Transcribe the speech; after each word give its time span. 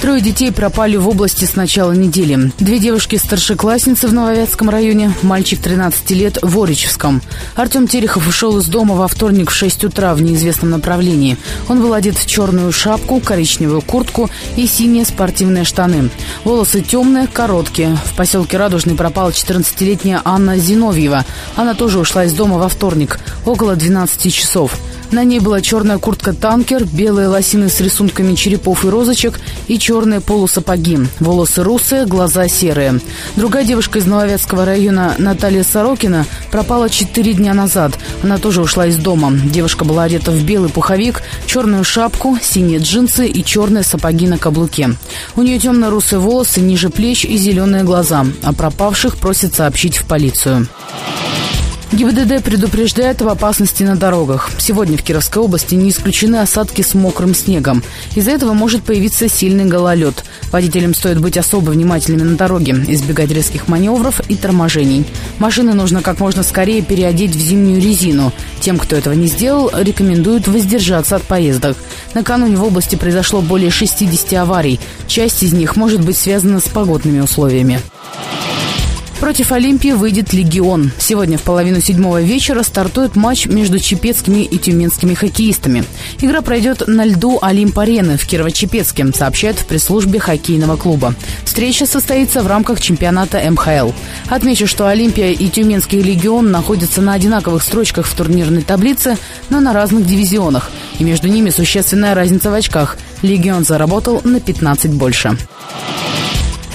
Трое 0.00 0.22
детей 0.22 0.50
пропали 0.50 0.96
в 0.96 1.06
области 1.10 1.44
с 1.44 1.56
начала 1.56 1.92
недели. 1.92 2.50
Две 2.58 2.78
девушки-старшеклассницы 2.78 4.08
в 4.08 4.14
Нововятском 4.14 4.70
районе, 4.70 5.12
мальчик 5.20 5.60
13 5.60 6.10
лет 6.12 6.38
в 6.40 6.58
Оричевском. 6.58 7.20
Артем 7.54 7.86
Терехов 7.86 8.26
ушел 8.26 8.56
из 8.56 8.66
дома 8.68 8.94
во 8.94 9.08
вторник 9.08 9.50
в 9.50 9.54
6 9.54 9.84
утра 9.84 10.14
в 10.14 10.22
неизвестном 10.22 10.70
направлении. 10.70 11.36
Он 11.68 11.82
был 11.82 11.92
одет 11.92 12.16
в 12.16 12.24
черную 12.24 12.72
шапку, 12.72 13.20
коричневую 13.20 13.82
куртку 13.82 14.30
и 14.56 14.66
синие 14.66 15.04
спортивные 15.04 15.64
штаны. 15.64 16.08
Волосы 16.44 16.80
темные, 16.80 17.26
короткие. 17.26 17.94
В 18.06 18.16
поселке 18.16 18.56
Радужный 18.56 18.94
пропала 18.94 19.28
14-летняя 19.28 20.22
Анна 20.24 20.56
Зиновьева. 20.56 21.26
Она 21.56 21.74
тоже 21.74 21.98
ушла 21.98 22.24
из 22.24 22.32
дома 22.32 22.56
во 22.56 22.70
вторник, 22.70 23.20
около 23.44 23.76
12 23.76 24.32
часов. 24.32 24.78
На 25.10 25.24
ней 25.24 25.40
была 25.40 25.60
черная 25.60 25.98
куртка-танкер, 25.98 26.84
белые 26.84 27.26
лосины 27.26 27.68
с 27.68 27.80
рисунками 27.80 28.34
черепов 28.34 28.84
и 28.84 28.88
розочек 28.88 29.40
и 29.66 29.76
черные 29.76 30.20
полусапоги. 30.20 30.98
Волосы 31.18 31.64
русые, 31.64 32.06
глаза 32.06 32.46
серые. 32.46 33.00
Другая 33.34 33.64
девушка 33.64 33.98
из 33.98 34.06
Нововятского 34.06 34.64
района, 34.64 35.16
Наталья 35.18 35.64
Сорокина, 35.64 36.26
пропала 36.52 36.88
четыре 36.88 37.32
дня 37.32 37.54
назад. 37.54 37.98
Она 38.22 38.38
тоже 38.38 38.62
ушла 38.62 38.86
из 38.86 38.98
дома. 38.98 39.32
Девушка 39.32 39.84
была 39.84 40.04
одета 40.04 40.30
в 40.30 40.44
белый 40.44 40.70
пуховик, 40.70 41.22
черную 41.46 41.82
шапку, 41.82 42.38
синие 42.40 42.78
джинсы 42.78 43.26
и 43.26 43.44
черные 43.44 43.82
сапоги 43.82 44.28
на 44.28 44.38
каблуке. 44.38 44.94
У 45.34 45.42
нее 45.42 45.58
темно-русые 45.58 46.20
волосы 46.20 46.60
ниже 46.60 46.88
плеч 46.88 47.24
и 47.24 47.36
зеленые 47.36 47.82
глаза. 47.82 48.24
О 48.42 48.52
пропавших 48.52 49.16
просит 49.16 49.54
сообщить 49.54 49.96
в 49.96 50.04
полицию. 50.06 50.68
ГИБДД 51.92 52.44
предупреждает 52.44 53.20
об 53.20 53.28
опасности 53.28 53.82
на 53.82 53.96
дорогах. 53.96 54.50
Сегодня 54.58 54.96
в 54.96 55.02
Кировской 55.02 55.42
области 55.42 55.74
не 55.74 55.90
исключены 55.90 56.36
осадки 56.36 56.82
с 56.82 56.94
мокрым 56.94 57.34
снегом. 57.34 57.82
Из-за 58.14 58.30
этого 58.30 58.52
может 58.52 58.84
появиться 58.84 59.28
сильный 59.28 59.64
гололед. 59.64 60.24
Водителям 60.52 60.94
стоит 60.94 61.20
быть 61.20 61.36
особо 61.36 61.70
внимательными 61.70 62.22
на 62.22 62.36
дороге, 62.36 62.76
избегать 62.86 63.32
резких 63.32 63.66
маневров 63.66 64.20
и 64.28 64.36
торможений. 64.36 65.04
Машины 65.40 65.74
нужно 65.74 66.00
как 66.00 66.20
можно 66.20 66.44
скорее 66.44 66.82
переодеть 66.82 67.34
в 67.34 67.40
зимнюю 67.40 67.82
резину. 67.82 68.32
Тем, 68.60 68.78
кто 68.78 68.94
этого 68.94 69.14
не 69.14 69.26
сделал, 69.26 69.68
рекомендуют 69.76 70.46
воздержаться 70.46 71.16
от 71.16 71.22
поездок. 71.24 71.76
Накануне 72.14 72.56
в 72.56 72.62
области 72.62 72.94
произошло 72.94 73.40
более 73.40 73.70
60 73.70 74.32
аварий. 74.34 74.78
Часть 75.08 75.42
из 75.42 75.52
них 75.52 75.74
может 75.74 76.04
быть 76.04 76.16
связана 76.16 76.60
с 76.60 76.68
погодными 76.68 77.18
условиями. 77.18 77.80
Против 79.20 79.52
Олимпии 79.52 79.90
выйдет 79.90 80.32
«Легион». 80.32 80.92
Сегодня 80.98 81.36
в 81.36 81.42
половину 81.42 81.82
седьмого 81.82 82.22
вечера 82.22 82.62
стартует 82.62 83.16
матч 83.16 83.44
между 83.44 83.78
чепецкими 83.78 84.44
и 84.44 84.56
тюменскими 84.56 85.12
хоккеистами. 85.12 85.84
Игра 86.22 86.40
пройдет 86.40 86.84
на 86.86 87.04
льду 87.04 87.38
Олимп-арены 87.42 88.16
в 88.16 88.26
Кирово-Чепецке, 88.26 89.14
сообщают 89.14 89.58
в 89.58 89.66
пресс-службе 89.66 90.20
хоккейного 90.20 90.76
клуба. 90.76 91.14
Встреча 91.44 91.84
состоится 91.84 92.42
в 92.42 92.46
рамках 92.46 92.80
чемпионата 92.80 93.38
МХЛ. 93.50 93.90
Отмечу, 94.30 94.66
что 94.66 94.88
Олимпия 94.88 95.32
и 95.32 95.48
Тюменский 95.48 96.00
«Легион» 96.00 96.50
находятся 96.50 97.02
на 97.02 97.12
одинаковых 97.12 97.62
строчках 97.62 98.06
в 98.06 98.14
турнирной 98.14 98.62
таблице, 98.62 99.18
но 99.50 99.60
на 99.60 99.74
разных 99.74 100.06
дивизионах. 100.06 100.70
И 100.98 101.04
между 101.04 101.28
ними 101.28 101.50
существенная 101.50 102.14
разница 102.14 102.50
в 102.50 102.54
очках. 102.54 102.96
«Легион» 103.20 103.66
заработал 103.66 104.22
на 104.24 104.40
15 104.40 104.92
больше. 104.92 105.36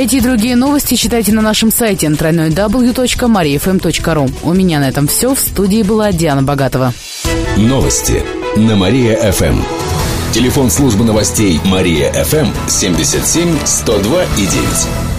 Эти 0.00 0.16
и 0.16 0.20
другие 0.22 0.56
новости 0.56 0.94
читайте 0.94 1.34
на 1.34 1.42
нашем 1.42 1.70
сайте 1.70 2.06
www.mariafm.ru. 2.06 4.32
У 4.42 4.54
меня 4.54 4.80
на 4.80 4.88
этом 4.88 5.06
все. 5.06 5.34
В 5.34 5.38
студии 5.38 5.82
была 5.82 6.10
Диана 6.10 6.42
Богатова. 6.42 6.94
Новости 7.58 8.22
на 8.56 8.76
Мария-ФМ. 8.76 9.60
Телефон 10.32 10.70
службы 10.70 11.04
новостей 11.04 11.60
Мария-ФМ 11.66 12.48
77 12.66 13.58
102 13.66 14.24
и 14.38 14.46
9. 14.46 15.09